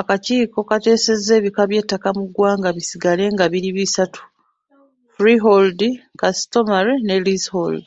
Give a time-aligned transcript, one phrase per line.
[0.00, 4.20] Akakiiko kaateesezza ebika by’ettaka mu ggwanga bisigale nga biri bisatu;
[5.14, 5.80] Freehold,
[6.22, 7.84] customary ne Leasehold.